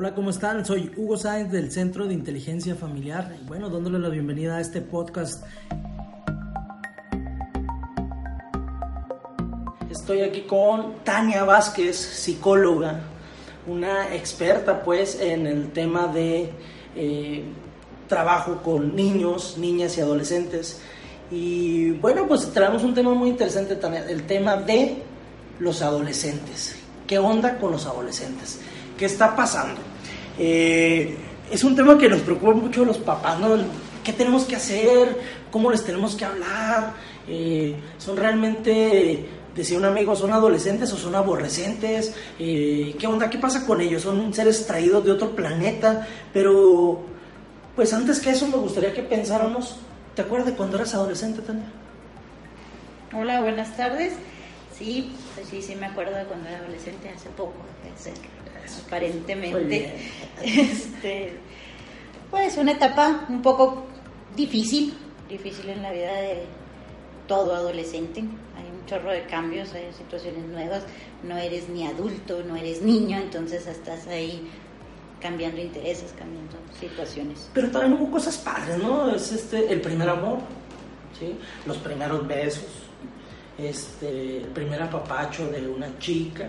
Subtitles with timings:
[0.00, 0.64] Hola, ¿cómo están?
[0.64, 4.80] Soy Hugo Sáenz del Centro de Inteligencia Familiar y bueno, dándole la bienvenida a este
[4.80, 5.44] podcast.
[9.90, 13.00] Estoy aquí con Tania Vázquez, psicóloga,
[13.66, 16.48] una experta pues en el tema de
[16.94, 17.42] eh,
[18.06, 20.80] trabajo con niños, niñas y adolescentes.
[21.28, 25.02] Y bueno, pues traemos un tema muy interesante también, el tema de
[25.58, 26.76] los adolescentes.
[27.04, 28.60] ¿Qué onda con los adolescentes?
[28.98, 29.80] ¿Qué está pasando?
[30.36, 31.16] Eh,
[31.52, 33.56] es un tema que nos preocupa mucho a los papás, ¿no?
[34.02, 35.16] ¿Qué tenemos que hacer?
[35.52, 36.94] ¿Cómo les tenemos que hablar?
[37.28, 39.24] Eh, ¿Son realmente,
[39.54, 42.12] decía un amigo, son adolescentes o son aborrecentes?
[42.40, 43.30] Eh, ¿Qué onda?
[43.30, 44.02] ¿Qué pasa con ellos?
[44.02, 46.06] ¿Son seres traídos de otro planeta?
[46.32, 47.00] Pero,
[47.76, 49.76] pues antes que eso me gustaría que pensáramos,
[50.16, 51.70] ¿te acuerdas de cuando eras adolescente, Tania?
[53.16, 54.14] Hola, buenas tardes.
[54.76, 57.54] Sí, pues sí, sí me acuerdo de cuando era adolescente hace poco,
[58.86, 59.94] aparentemente.
[60.42, 61.32] Este,
[62.30, 63.86] pues una etapa un poco
[64.36, 64.94] difícil,
[65.28, 66.44] difícil en la vida de
[67.26, 68.20] todo adolescente.
[68.20, 70.84] Hay un chorro de cambios, hay situaciones nuevas.
[71.22, 74.48] No eres ni adulto, no eres niño, entonces estás ahí
[75.20, 77.50] cambiando intereses, cambiando situaciones.
[77.52, 79.10] Pero también hubo cosas padres, ¿no?
[79.10, 80.38] Es este, el primer amor,
[81.18, 81.36] ¿sí?
[81.66, 82.66] Los primeros besos,
[83.58, 86.48] este, el primer apapacho de una chica,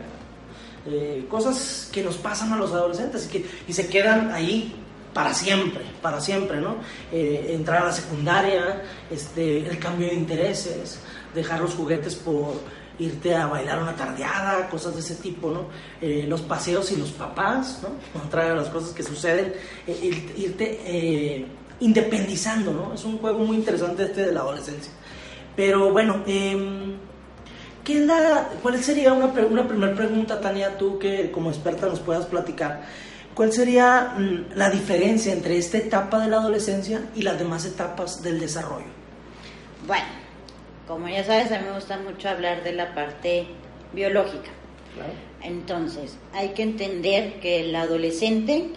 [0.85, 4.75] eh, cosas que nos pasan a los adolescentes y, que, y se quedan ahí
[5.13, 6.77] para siempre, para siempre, ¿no?
[7.11, 10.99] Eh, entrar a la secundaria, este, el cambio de intereses,
[11.33, 12.53] dejar los juguetes por
[12.99, 15.67] irte a bailar una tardeada, cosas de ese tipo, ¿no?
[16.01, 17.89] Eh, los paseos y los papás, ¿no?
[18.29, 19.53] De las cosas que suceden,
[19.87, 21.47] irte
[21.79, 22.93] independizando, ¿no?
[22.93, 24.91] Es un juego muy interesante este de la adolescencia.
[25.55, 26.23] Pero bueno,
[27.83, 32.25] ¿qué la, ¿cuál sería una, una primera pregunta, Tania, tú que como experta nos puedas
[32.25, 32.81] platicar?
[33.33, 38.21] ¿Cuál sería mm, la diferencia entre esta etapa de la adolescencia y las demás etapas
[38.21, 38.87] del desarrollo?
[39.87, 40.05] Bueno,
[40.87, 43.47] como ya sabes, a mí me gusta mucho hablar de la parte
[43.93, 44.49] biológica.
[45.41, 48.71] Entonces, hay que entender que el adolescente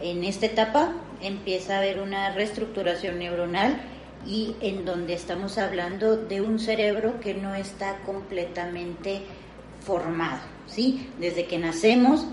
[0.00, 0.92] en esta etapa
[1.22, 3.80] empieza a haber una reestructuración neuronal
[4.26, 9.22] y en donde estamos hablando de un cerebro que no está completamente
[9.84, 11.08] formado, ¿sí?
[11.18, 12.26] Desde que nacemos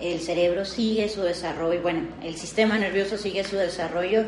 [0.00, 4.24] el cerebro sigue su desarrollo, bueno, el sistema nervioso sigue su desarrollo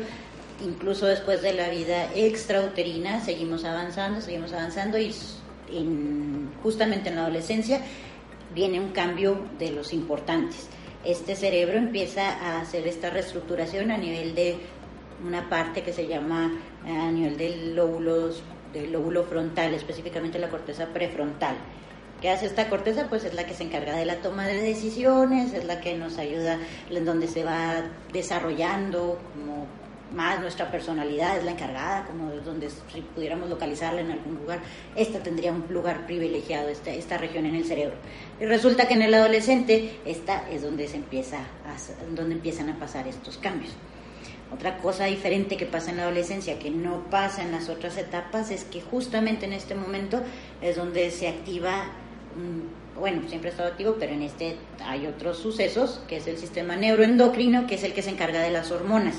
[0.65, 5.13] incluso después de la vida extrauterina, seguimos avanzando, seguimos avanzando y
[6.63, 7.81] justamente en la adolescencia
[8.55, 10.67] viene un cambio de los importantes.
[11.05, 14.57] Este cerebro empieza a hacer esta reestructuración a nivel de
[15.25, 16.51] una parte que se llama
[16.85, 18.29] eh, a nivel del lóbulo,
[18.73, 21.55] del lóbulo frontal, específicamente la corteza prefrontal.
[22.21, 23.07] ¿Qué hace esta corteza?
[23.09, 26.17] Pues es la que se encarga de la toma de decisiones, es la que nos
[26.17, 26.57] ayuda,
[26.89, 29.67] en donde se va desarrollando como
[30.13, 34.61] más nuestra personalidad, es la encargada, como donde si pudiéramos localizarla en algún lugar,
[34.95, 37.95] esta tendría un lugar privilegiado, esta, esta región en el cerebro.
[38.39, 41.39] Y resulta que en el adolescente, esta es donde, se empieza
[42.15, 43.73] donde empiezan a pasar estos cambios.
[44.53, 48.49] Otra cosa diferente que pasa en la adolescencia, que no pasa en las otras etapas,
[48.49, 50.21] es que justamente en este momento
[50.61, 51.89] es donde se activa,
[52.97, 54.55] bueno, siempre ha estado activo, pero en este
[54.85, 58.51] hay otros sucesos, que es el sistema neuroendocrino, que es el que se encarga de
[58.51, 59.15] las hormonas.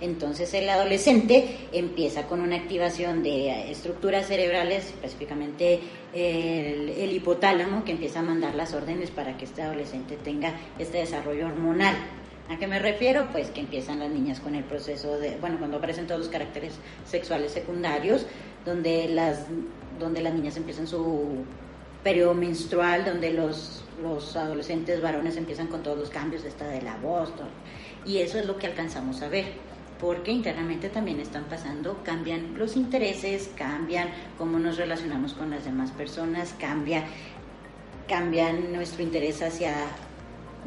[0.00, 5.80] Entonces el adolescente empieza con una activación de estructuras cerebrales, específicamente
[6.14, 10.98] el, el, hipotálamo, que empieza a mandar las órdenes para que este adolescente tenga este
[10.98, 11.96] desarrollo hormonal.
[12.50, 13.28] ¿A qué me refiero?
[13.30, 16.74] Pues que empiezan las niñas con el proceso de, bueno, cuando aparecen todos los caracteres
[17.06, 18.26] sexuales secundarios,
[18.64, 19.46] donde las,
[20.00, 21.44] donde las niñas empiezan su
[22.02, 26.96] periodo menstrual, donde los, los adolescentes varones empiezan con todos los cambios, esta de la
[26.96, 27.32] voz,
[28.04, 29.70] y eso es lo que alcanzamos a ver
[30.00, 34.08] porque internamente también están pasando, cambian los intereses, cambian
[34.38, 37.04] cómo nos relacionamos con las demás personas, cambia,
[38.08, 39.74] cambian nuestro interés hacia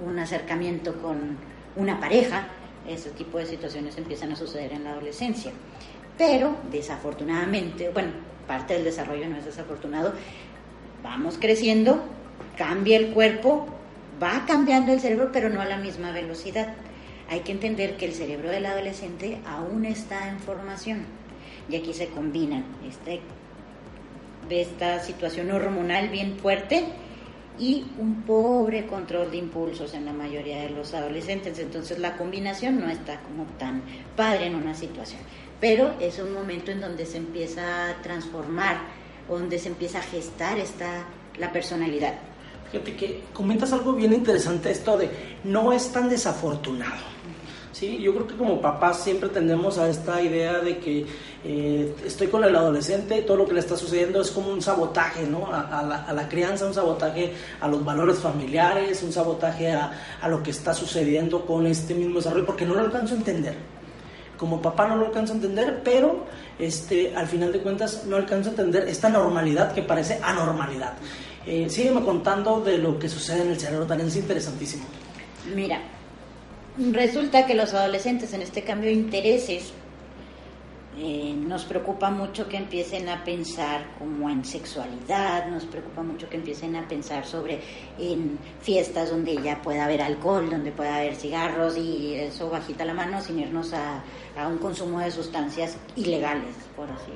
[0.05, 1.37] un acercamiento con,
[1.75, 2.47] una pareja,
[2.87, 5.51] ese tipo de situaciones empiezan a suceder en la adolescencia.
[6.17, 8.11] Pero desafortunadamente, bueno,
[8.47, 10.13] parte del desarrollo no es desafortunado,
[11.01, 12.03] vamos creciendo,
[12.57, 13.67] cambia el cuerpo,
[14.21, 16.73] va cambiando el cerebro, pero no a la misma velocidad.
[17.29, 21.05] Hay que entender que el cerebro del adolescente aún está en formación
[21.69, 23.21] y aquí se combinan este,
[24.49, 26.85] esta situación hormonal bien fuerte
[27.59, 31.59] y un pobre control de impulsos en la mayoría de los adolescentes.
[31.59, 33.83] Entonces la combinación no está como tan
[34.15, 35.21] padre en una situación,
[35.59, 38.81] pero es un momento en donde se empieza a transformar,
[39.29, 41.05] donde se empieza a gestar esta,
[41.37, 42.13] la personalidad.
[42.71, 45.09] Fíjate que comentas algo bien interesante esto de
[45.43, 47.13] no es tan desafortunado.
[47.73, 51.07] Sí, yo creo que como papás siempre tendemos a esta idea de que
[51.43, 55.25] eh, estoy con el adolescente todo lo que le está sucediendo es como un sabotaje,
[55.25, 55.47] ¿no?
[55.51, 59.91] A, la, crianza, un sabotaje a los valores familiares, un sabotaje a,
[60.21, 63.55] a, lo que está sucediendo con este mismo desarrollo, porque no lo alcanzo a entender.
[64.37, 66.25] Como papá no lo alcanzo a entender, pero
[66.59, 70.93] este, al final de cuentas no alcanzo a entender esta normalidad que parece anormalidad.
[71.47, 74.85] Eh, sígueme contando de lo que sucede en el cerebro, también es interesantísimo.
[75.55, 75.81] Mira,
[76.77, 79.73] Resulta que los adolescentes en este cambio de intereses
[80.97, 86.37] eh, nos preocupa mucho que empiecen a pensar como en sexualidad, nos preocupa mucho que
[86.37, 87.59] empiecen a pensar sobre
[87.99, 92.95] en fiestas donde ya pueda haber alcohol, donde pueda haber cigarros y eso bajita la
[92.95, 94.03] mano sin irnos a,
[94.35, 97.11] a un consumo de sustancias ilegales, por así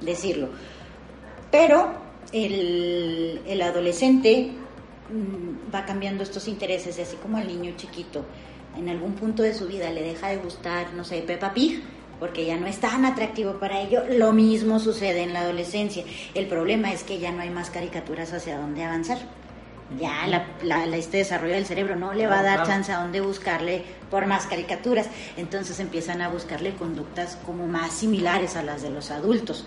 [0.00, 0.48] decirlo.
[1.50, 1.92] Pero
[2.32, 4.52] el, el adolescente
[5.10, 8.24] mm, va cambiando estos intereses, así como el niño chiquito
[8.76, 11.82] en algún punto de su vida le deja de gustar, no sé, Peppa Pig,
[12.18, 16.04] porque ya no es tan atractivo para ello, lo mismo sucede en la adolescencia.
[16.34, 19.18] El problema es que ya no hay más caricaturas hacia dónde avanzar
[20.00, 20.26] ya
[20.62, 24.26] la, este desarrollo del cerebro no le va a dar chance a dónde buscarle por
[24.26, 25.08] más caricaturas.
[25.36, 29.64] Entonces empiezan a buscarle conductas como más similares a las de los adultos.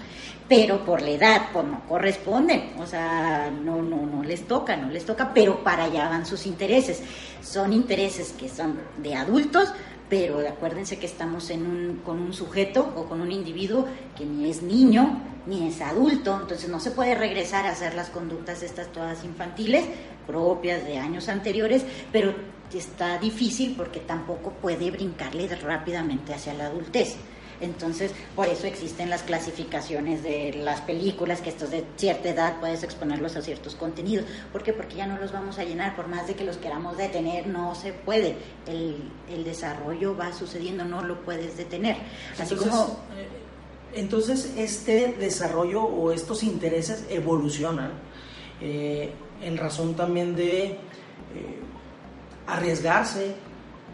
[0.48, 2.74] Pero por la edad, pues no corresponden.
[2.80, 6.45] O sea, no, no, no les toca, no les toca, pero para allá van sus
[6.45, 7.01] intereses.
[7.42, 9.74] Son intereses que son de adultos,
[10.10, 13.86] pero acuérdense que estamos en un, con un sujeto o con un individuo
[14.18, 18.10] que ni es niño ni es adulto, entonces no se puede regresar a hacer las
[18.10, 19.86] conductas estas todas infantiles
[20.28, 22.36] propias de años anteriores, pero
[22.78, 27.16] está difícil porque tampoco puede brincarle rápidamente hacia la adultez.
[27.62, 32.84] Entonces, por eso existen las clasificaciones de las películas, que estos de cierta edad puedes
[32.84, 34.26] exponerlos a ciertos contenidos.
[34.52, 34.74] ¿Por qué?
[34.74, 37.76] Porque ya no los vamos a llenar, por más de que los queramos detener, no
[37.76, 38.36] se puede.
[38.66, 41.98] El, el desarrollo va sucediendo, no lo puedes detener.
[42.34, 42.86] Así entonces, como...
[43.18, 43.28] Eh,
[43.94, 47.92] entonces, este desarrollo o estos intereses evolucionan
[48.62, 49.12] eh,
[49.42, 50.78] en razón también de eh,
[52.46, 53.36] arriesgarse,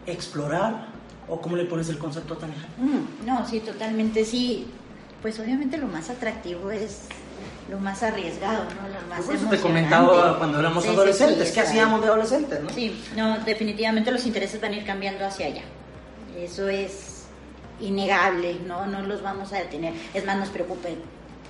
[0.06, 0.88] explorar,
[1.28, 2.56] ¿O cómo le pones el concepto, Tania?
[2.78, 4.66] Mm, no, sí, totalmente sí.
[5.22, 7.08] Pues obviamente lo más atractivo es
[7.70, 8.88] lo más arriesgado, ¿no?
[8.88, 12.70] Lo más Por eso te comentaba cuando éramos adolescentes, ¿qué hacíamos de adolescentes, no?
[12.70, 15.62] Sí, no, definitivamente los intereses van a ir cambiando hacia allá.
[16.38, 17.24] Eso es
[17.80, 18.86] innegable, ¿no?
[18.86, 19.94] No los vamos a detener.
[20.14, 20.88] Es más, nos preocupa,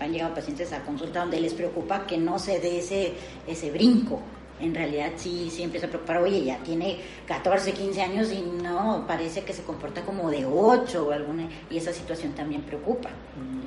[0.01, 3.15] han llegado pacientes a consulta donde les preocupa que no se dé ese,
[3.47, 4.21] ese brinco,
[4.61, 9.05] en realidad sí, sí empieza a preocupar, oye, ya tiene 14, 15 años y no,
[9.07, 13.11] parece que se comporta como de 8 o alguna, y esa situación también preocupa.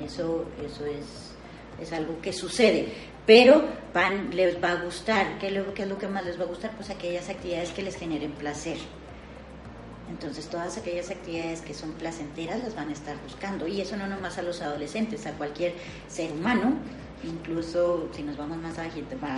[0.04, 1.32] Eso, eso es,
[1.80, 2.88] es algo que sucede.
[3.26, 3.62] Pero
[3.94, 6.72] van, les va a gustar, ¿qué, ¿qué es lo que más les va a gustar?
[6.76, 8.78] Pues aquellas actividades que les generen placer.
[10.10, 13.68] Entonces todas aquellas actividades que son placenteras las van a estar buscando.
[13.68, 15.74] Y eso no nomás a los adolescentes, a cualquier
[16.08, 16.74] ser humano
[17.24, 18.86] incluso si nos vamos más a,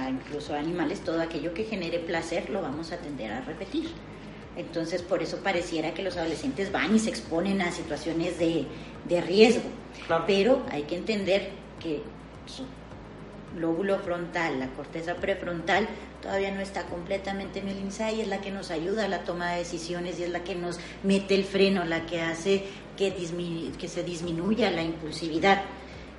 [0.09, 3.91] incluso a animales, todo aquello que genere placer lo vamos a tender a repetir.
[4.57, 8.67] Entonces, por eso pareciera que los adolescentes van y se exponen a situaciones de,
[9.09, 9.63] de riesgo.
[10.27, 12.03] Pero hay que entender que
[12.47, 12.65] su
[13.59, 15.89] lóbulo frontal, la corteza prefrontal,
[16.21, 19.59] todavía no está completamente mielinizada y es la que nos ayuda a la toma de
[19.59, 22.65] decisiones y es la que nos mete el freno, la que hace
[22.97, 23.13] que,
[23.79, 25.63] que se disminuya la impulsividad.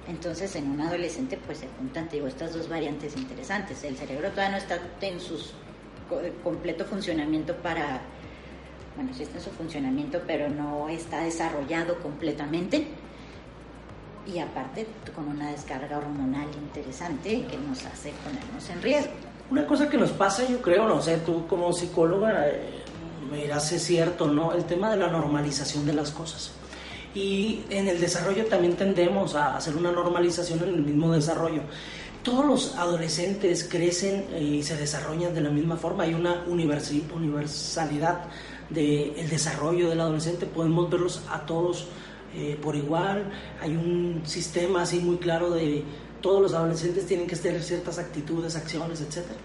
[0.08, 3.84] Entonces, en un adolescente, pues se juntan, digo, estas dos variantes interesantes.
[3.84, 5.38] El cerebro todavía no está en su
[6.44, 8.02] completo funcionamiento para,
[8.96, 12.88] bueno, sí está en su funcionamiento, pero no está desarrollado completamente.
[14.26, 19.12] Y aparte, con una descarga hormonal interesante que nos hace ponernos en riesgo.
[19.50, 22.84] Una cosa que nos pasa, yo creo, no sé, tú como psicóloga eh,
[23.30, 24.54] me dirás es cierto, ¿no?
[24.54, 26.54] El tema de la normalización de las cosas
[27.16, 31.62] y en el desarrollo también tendemos a hacer una normalización en el mismo desarrollo.
[32.24, 38.26] Todos los adolescentes crecen eh, y se desarrollan de la misma forma, hay una universalidad
[38.70, 41.88] del desarrollo del adolescente, podemos verlos a todos
[42.36, 45.84] eh, por igual, hay un sistema así muy claro de,
[46.24, 49.36] todos los adolescentes tienen que tener ciertas actitudes, acciones, etcétera.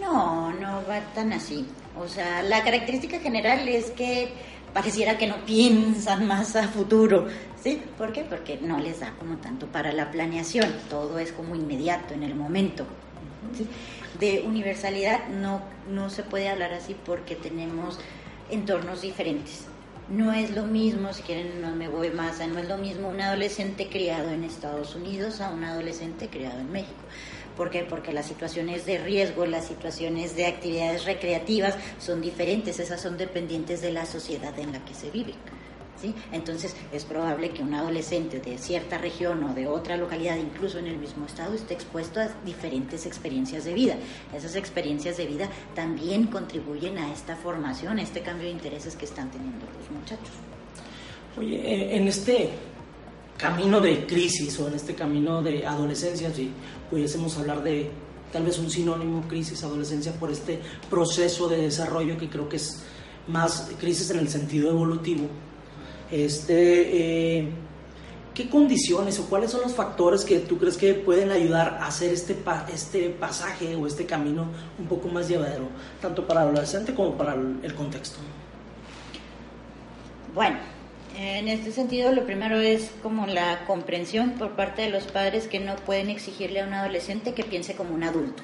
[0.00, 1.64] No, no va tan así.
[1.98, 4.34] O sea, la característica general es que
[4.76, 7.28] pareciera que no piensan más a futuro,
[7.64, 7.80] ¿sí?
[7.96, 8.24] ¿Por qué?
[8.24, 12.34] Porque no les da como tanto para la planeación, todo es como inmediato, en el
[12.34, 12.84] momento.
[14.20, 17.98] De universalidad no, no se puede hablar así porque tenemos
[18.50, 19.64] entornos diferentes.
[20.10, 23.22] No es lo mismo, si quieren no me voy más, no es lo mismo un
[23.22, 27.00] adolescente criado en Estados Unidos a un adolescente criado en México.
[27.56, 27.84] ¿Por qué?
[27.84, 33.80] Porque las situaciones de riesgo, las situaciones de actividades recreativas son diferentes, esas son dependientes
[33.80, 35.34] de la sociedad en la que se vive.
[36.00, 36.14] ¿sí?
[36.32, 40.86] Entonces es probable que un adolescente de cierta región o de otra localidad, incluso en
[40.86, 43.96] el mismo estado, esté expuesto a diferentes experiencias de vida.
[44.34, 49.06] Esas experiencias de vida también contribuyen a esta formación, a este cambio de intereses que
[49.06, 50.34] están teniendo los muchachos.
[51.38, 52.50] Oye, en este
[53.36, 56.50] camino de crisis o en este camino de adolescencia, si
[56.90, 57.90] pudiésemos hablar de
[58.32, 62.82] tal vez un sinónimo crisis, adolescencia, por este proceso de desarrollo que creo que es
[63.28, 65.26] más crisis en el sentido evolutivo.
[66.10, 67.48] Este, eh,
[68.34, 72.12] ¿Qué condiciones o cuáles son los factores que tú crees que pueden ayudar a hacer
[72.12, 72.36] este,
[72.72, 74.46] este pasaje o este camino
[74.78, 75.68] un poco más llevadero,
[76.02, 78.18] tanto para el adolescente como para el contexto?
[80.34, 80.58] Bueno,
[81.16, 85.60] en este sentido, lo primero es como la comprensión por parte de los padres que
[85.60, 88.42] no pueden exigirle a un adolescente que piense como un adulto.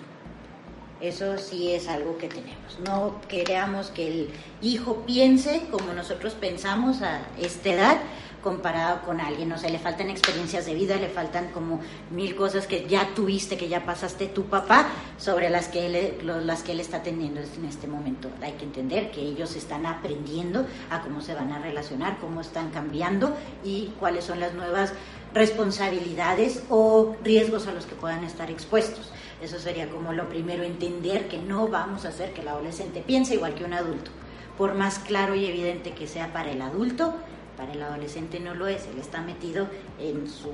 [1.01, 2.79] Eso sí es algo que tenemos.
[2.87, 4.29] No queremos que el
[4.63, 7.99] hijo piense como nosotros pensamos a esta edad,
[8.43, 11.81] comparado con alguien, o sea, le faltan experiencias de vida, le faltan como
[12.11, 16.63] mil cosas que ya tuviste, que ya pasaste tu papá, sobre las que él, las
[16.63, 18.29] que él está teniendo en este momento.
[18.43, 22.71] Hay que entender que ellos están aprendiendo a cómo se van a relacionar, cómo están
[22.71, 23.35] cambiando
[23.65, 24.93] y cuáles son las nuevas
[25.35, 29.11] responsabilidades o riesgos a los que puedan estar expuestos.
[29.41, 33.35] Eso sería como lo primero, entender que no vamos a hacer que el adolescente piense
[33.35, 34.11] igual que un adulto.
[34.59, 37.15] Por más claro y evidente que sea para el adulto,
[37.57, 39.69] para el adolescente no lo es, él está metido
[39.99, 40.51] en su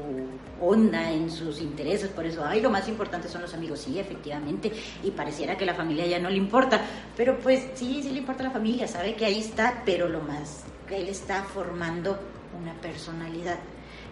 [0.61, 4.73] onda, en sus intereses, por eso, ay, lo más importante son los amigos, sí, efectivamente,
[5.03, 6.81] y pareciera que la familia ya no le importa,
[7.17, 10.65] pero pues sí, sí le importa la familia, sabe que ahí está, pero lo más,
[10.87, 12.19] que él está formando
[12.61, 13.59] una personalidad.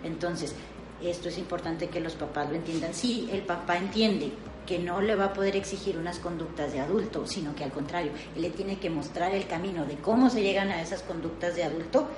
[0.05, 0.55] Entonces,
[1.03, 2.95] esto es importante que los papás lo entiendan.
[2.95, 4.33] Sí, el papá entiende
[4.67, 8.13] que no le va a poder exigir unas conductas de adulto, sino que al contrario,
[8.35, 11.65] él le tiene que mostrar el camino de cómo se llegan a esas conductas de
[11.65, 12.09] adulto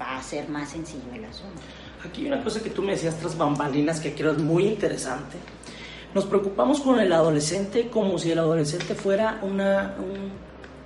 [0.00, 1.60] va a ser más sencillo el asunto.
[2.04, 5.36] Aquí hay una cosa que tú me decías tras bambalinas que creo es muy interesante.
[6.14, 9.94] Nos preocupamos con el adolescente como si el adolescente fuera una,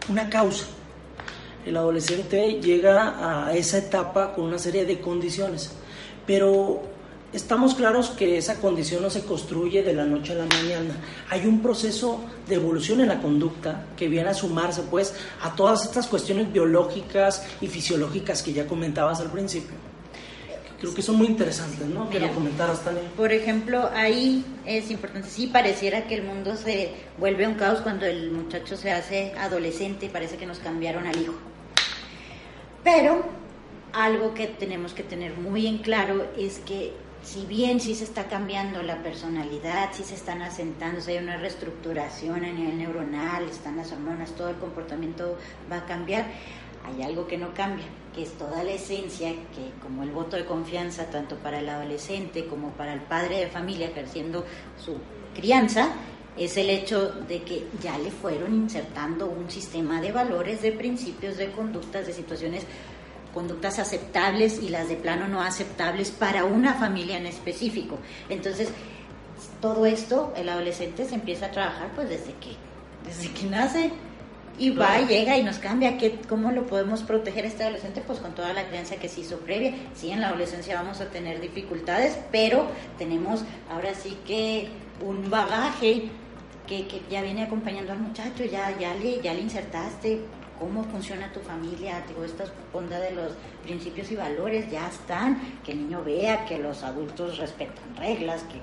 [0.09, 0.67] una causa.
[1.65, 5.73] El adolescente llega a esa etapa con una serie de condiciones,
[6.27, 6.83] pero
[7.33, 10.97] estamos claros que esa condición no se construye de la noche a la mañana.
[11.29, 15.85] Hay un proceso de evolución en la conducta que viene a sumarse pues a todas
[15.85, 19.77] estas cuestiones biológicas y fisiológicas que ya comentabas al principio.
[20.81, 22.09] Creo que son muy interesantes, ¿no?
[22.09, 23.07] que lo comentaras también.
[23.15, 28.07] Por ejemplo, ahí es importante, sí pareciera que el mundo se vuelve un caos cuando
[28.07, 31.35] el muchacho se hace adolescente y parece que nos cambiaron al hijo.
[32.83, 33.25] Pero
[33.93, 38.29] algo que tenemos que tener muy en claro es que si bien sí se está
[38.29, 43.93] cambiando la personalidad, sí se están asentando, hay una reestructuración a nivel neuronal, están las
[43.93, 45.37] hormonas, todo el comportamiento
[45.71, 46.27] va a cambiar,
[46.85, 47.85] hay algo que no cambia,
[48.15, 52.47] que es toda la esencia, que como el voto de confianza tanto para el adolescente
[52.47, 54.45] como para el padre de familia ejerciendo
[54.83, 54.97] su
[55.35, 55.91] crianza,
[56.37, 61.37] es el hecho de que ya le fueron insertando un sistema de valores, de principios,
[61.37, 62.65] de conductas, de situaciones
[63.33, 67.99] conductas aceptables y las de plano no aceptables para una familia en específico.
[68.29, 68.71] Entonces,
[69.61, 72.57] todo esto, el adolescente se empieza a trabajar pues desde que,
[73.07, 73.91] desde que nace
[74.59, 75.97] y va llega y nos cambia.
[75.97, 78.03] ¿Qué, ¿Cómo lo podemos proteger a este adolescente?
[78.07, 79.75] Pues con toda la creencia que se hizo previa.
[79.95, 82.67] Sí, en la adolescencia vamos a tener dificultades, pero
[82.99, 84.69] tenemos ahora sí que
[85.05, 86.11] un bagaje
[86.67, 90.21] que, que ya viene acompañando al muchacho, ya, ya, le, ya le insertaste
[90.61, 93.33] cómo funciona tu familia, digo, esta onda de los
[93.65, 98.61] principios y valores ya están, que el niño vea que los adultos respetan reglas, que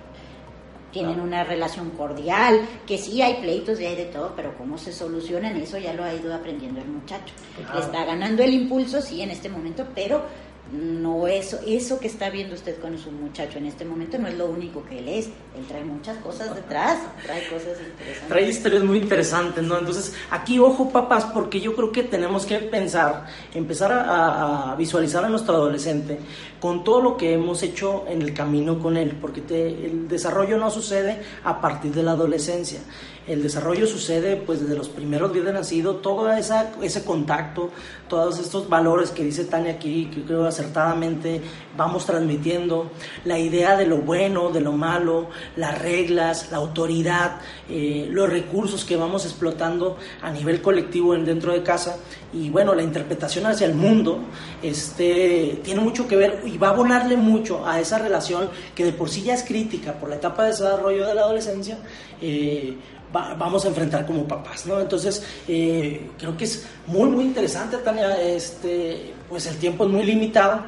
[0.92, 4.94] tienen una relación cordial, que sí hay pleitos y hay de todo, pero cómo se
[4.94, 7.34] solucionan eso ya lo ha ido aprendiendo el muchacho.
[7.74, 10.24] Le está ganando el impulso, sí, en este momento, pero
[10.72, 14.38] no eso, eso que está viendo usted con su muchacho en este momento no es
[14.38, 18.28] lo único que él es, él trae muchas cosas detrás, trae cosas interesantes.
[18.28, 19.78] Trae historias muy interesantes, ¿no?
[19.78, 25.30] Entonces, aquí ojo papás, porque yo creo que tenemos que pensar, empezar a, visualizar a
[25.30, 26.20] nuestro adolescente
[26.60, 30.70] con todo lo que hemos hecho en el camino con él, porque el desarrollo no
[30.70, 32.80] sucede a partir de la adolescencia
[33.28, 37.70] el desarrollo sucede pues desde los primeros días de nacido, todo esa, ese contacto,
[38.08, 41.42] todos estos valores que dice Tania aquí, que creo acertadamente
[41.76, 42.90] vamos transmitiendo,
[43.26, 48.86] la idea de lo bueno, de lo malo, las reglas, la autoridad, eh, los recursos
[48.86, 51.98] que vamos explotando a nivel colectivo dentro de casa
[52.34, 54.20] y bueno, la interpretación hacia el mundo
[54.62, 58.92] este, tiene mucho que ver y va a abonarle mucho a esa relación que de
[58.92, 61.78] por sí ya es crítica por la etapa de desarrollo de la adolescencia.
[62.22, 62.76] Eh,
[63.12, 64.80] vamos a enfrentar como papás, ¿no?
[64.80, 70.04] Entonces, eh, creo que es muy, muy interesante, Tania, este, pues el tiempo es muy
[70.04, 70.64] limitado.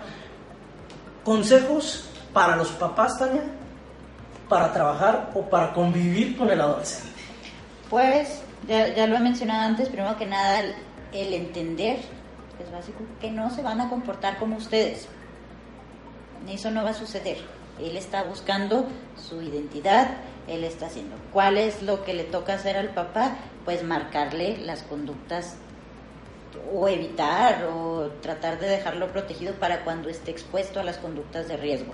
[1.24, 3.44] Consejos para los papás, Tania,
[4.48, 7.22] para trabajar o para convivir con el adolescente.
[7.90, 10.76] Pues, ya, ya lo he mencionado antes, primero que nada, el,
[11.14, 11.98] el entender,
[12.64, 15.08] es básico, que no se van a comportar como ustedes.
[16.48, 17.38] Eso no va a suceder.
[17.80, 20.10] Él está buscando su identidad,
[20.50, 21.16] él está haciendo.
[21.32, 23.38] ¿Cuál es lo que le toca hacer al papá?
[23.66, 25.58] Pues marcarle las conductas
[26.74, 31.58] o evitar o tratar de dejarlo protegido para cuando esté expuesto a las conductas de
[31.58, 31.94] riesgo.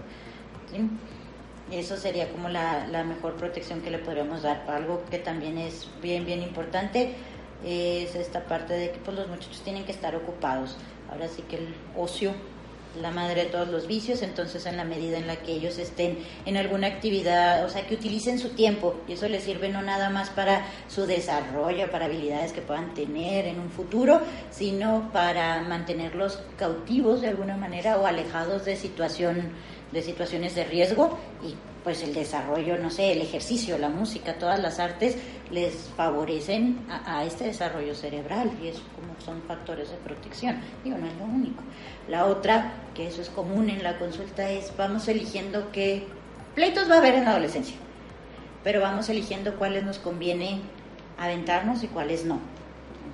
[1.72, 4.66] Eso sería como la, la, mejor protección que le podríamos dar.
[4.70, 7.16] Algo que también es bien, bien importante
[7.64, 10.78] es esta parte de que pues, los muchachos tienen que estar ocupados.
[11.10, 12.34] Ahora sí que el ocio
[13.02, 16.20] la madre de todos los vicios, entonces en la medida en la que ellos estén
[16.46, 20.10] en alguna actividad, o sea, que utilicen su tiempo y eso les sirve no nada
[20.10, 26.40] más para su desarrollo, para habilidades que puedan tener en un futuro, sino para mantenerlos
[26.58, 29.54] cautivos de alguna manera o alejados de situación
[29.92, 34.60] de situaciones de riesgo y pues el desarrollo, no sé, el ejercicio, la música, todas
[34.60, 35.18] las artes
[35.52, 40.60] les favorecen a, este desarrollo cerebral y es como son factores de protección.
[40.84, 41.62] Digo, no es lo único.
[42.10, 46.08] La otra, que eso es común en la consulta, es vamos eligiendo qué
[46.56, 47.76] pleitos va a haber en la adolescencia,
[48.64, 50.62] pero vamos eligiendo cuáles nos conviene
[51.20, 52.40] aventarnos y cuáles no.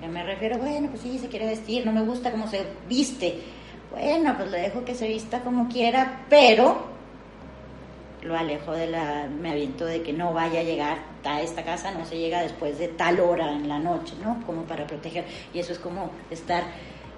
[0.02, 0.56] ¿A me refiero?
[0.56, 3.38] Bueno, pues sí, se quiere vestir, no me gusta cómo se viste.
[3.90, 6.91] Bueno, pues le dejo que se vista como quiera, pero
[8.22, 11.90] lo alejo de la, me aviento de que no vaya a llegar a esta casa,
[11.92, 14.42] no se llega después de tal hora en la noche, ¿no?
[14.46, 15.24] Como para proteger.
[15.52, 16.64] Y eso es como estar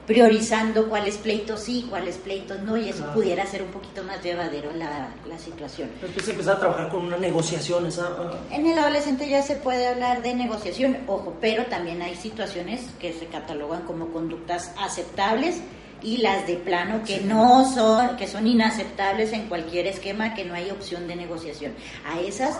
[0.06, 4.70] priorizando cuáles pleitos sí, cuáles pleitos no, y eso pudiera ser un poquito más llevadero
[4.72, 5.90] la, la situación.
[5.94, 7.86] Entonces empezar a trabajar con una negociación.
[7.86, 8.06] Esa...
[8.06, 8.34] Ah.
[8.50, 13.12] En el adolescente ya se puede hablar de negociación, ojo, pero también hay situaciones que
[13.12, 15.62] se catalogan como conductas aceptables
[16.04, 20.54] y las de plano que no son, que son inaceptables en cualquier esquema, que no
[20.54, 21.72] hay opción de negociación.
[22.06, 22.58] A esas,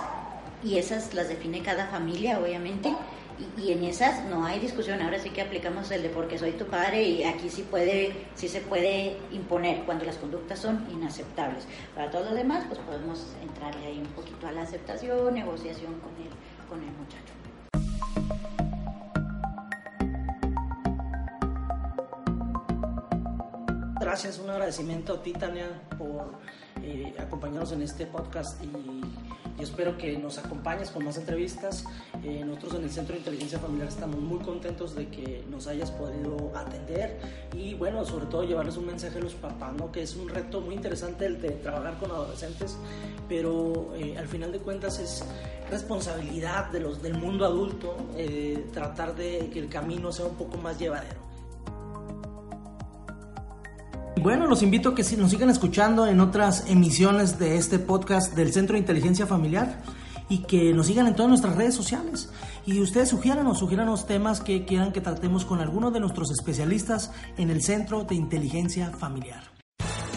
[0.64, 2.94] y esas las define cada familia, obviamente,
[3.59, 5.02] y, en esas no hay discusión.
[5.02, 8.48] Ahora sí que aplicamos el de porque soy tu padre y aquí sí puede, sí
[8.48, 11.66] se puede imponer cuando las conductas son inaceptables.
[11.94, 16.12] Para todo lo demás, pues podemos entrarle ahí un poquito a la aceptación, negociación con
[16.22, 16.30] el,
[16.68, 17.43] con el muchacho.
[24.14, 25.66] Gracias, un agradecimiento a ti, Tania,
[25.98, 26.37] por
[26.85, 31.85] eh, acompañarnos en este podcast y yo espero que nos acompañes con más entrevistas.
[32.22, 35.90] Eh, nosotros en el Centro de Inteligencia Familiar estamos muy contentos de que nos hayas
[35.90, 37.18] podido atender
[37.57, 39.90] y bueno, sobre todo llevarles un mensaje a los papás, ¿no?
[39.90, 42.77] que es un reto muy interesante el de trabajar con adolescentes,
[43.29, 45.24] pero eh, al final de cuentas es
[45.68, 47.96] responsabilidad de los, del mundo adulto
[48.72, 51.23] tratar de que el camino sea un poco más llevadero.
[54.24, 58.54] Bueno, los invito a que nos sigan escuchando en otras emisiones de este podcast del
[58.54, 59.82] Centro de Inteligencia Familiar
[60.30, 62.30] y que nos sigan en todas nuestras redes sociales.
[62.64, 67.50] Y ustedes sugiéranos, sugiéranos temas que quieran que tratemos con alguno de nuestros especialistas en
[67.50, 69.53] el Centro de Inteligencia Familiar.